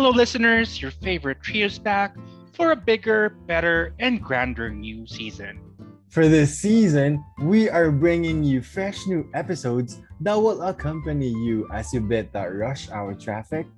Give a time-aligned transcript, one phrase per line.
[0.00, 0.80] Hello, listeners.
[0.80, 2.16] Your favorite trio's back
[2.56, 5.60] for a bigger, better, and grander new season.
[6.08, 11.92] For this season, we are bringing you fresh new episodes that will accompany you as
[11.92, 13.68] you beat that rush hour traffic,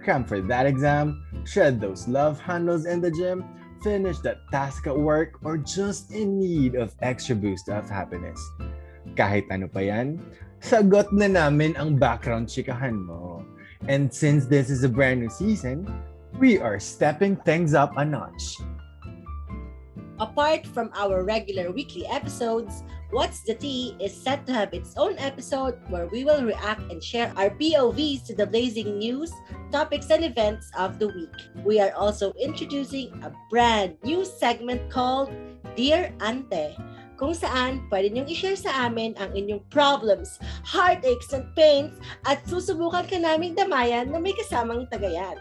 [0.00, 3.44] cram for that exam, shred those love handles in the gym,
[3.84, 8.40] finish that task at work, or just in need of extra boost of happiness.
[9.12, 10.24] Kahit ano pa yan,
[10.56, 13.44] sagot na namin ang background chikahan mo.
[13.88, 15.86] And since this is a brand new season,
[16.38, 18.56] we are stepping things up a notch.
[20.18, 25.14] Apart from our regular weekly episodes, What's the Tea is set to have its own
[25.18, 29.30] episode where we will react and share our POVs to the blazing news,
[29.70, 31.30] topics, and events of the week.
[31.64, 35.30] We are also introducing a brand new segment called
[35.76, 36.74] Dear Ante,
[37.16, 41.96] kung saan pwede niyong i-share sa amin ang inyong problems, heartaches, and pains
[42.28, 45.40] at susubukan ka naming damayan na may kasamang tagayan.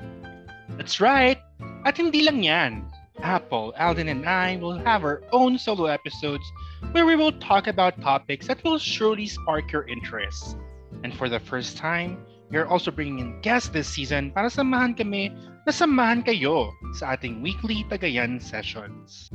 [0.79, 1.39] That's right.
[1.85, 2.83] At hindi lang yan.
[3.23, 6.43] Apple, Alden, and I will have our own solo episodes
[6.91, 10.57] where we will talk about topics that will surely spark your interest.
[11.03, 12.19] And for the first time,
[12.51, 15.31] we are also bringing in guests this season para samahan kami
[15.65, 19.31] na samahan kayo sa ating weekly Tagayan sessions.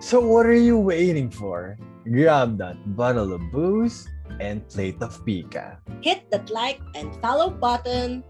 [0.00, 1.76] So what are you waiting for?
[2.04, 4.06] Grab that bottle of booze
[4.40, 5.78] and plate of pika.
[6.02, 8.22] Hit that like and follow button.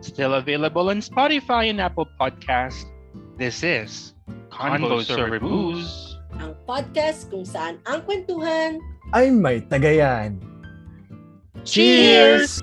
[0.00, 2.84] Still available on Spotify and Apple Podcast.
[3.40, 4.14] This is
[4.52, 6.16] Convos Over Booze.
[6.36, 8.76] ang podcast kung saan ang kwentuhan
[9.16, 10.36] Ay may tagayan.
[11.64, 12.60] Cheers!